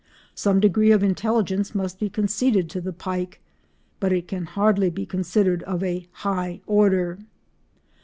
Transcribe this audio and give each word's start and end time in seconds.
Some 0.33 0.59
degree 0.59 0.89
of 0.91 1.03
intelligence 1.03 1.75
must 1.75 1.99
be 1.99 2.09
conceded 2.09 2.71
to 2.71 2.81
the 2.81 2.91
pike, 2.91 3.39
but 3.99 4.11
it 4.11 4.27
can 4.27 4.45
hardly 4.47 4.89
be 4.89 5.05
considered 5.05 5.61
of 5.61 5.83
a 5.83 6.07
high 6.11 6.59
order. 6.65 7.19